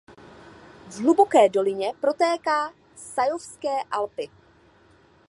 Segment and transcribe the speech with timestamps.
[0.89, 4.29] V hluboké dolině protéká Savojské Alpy.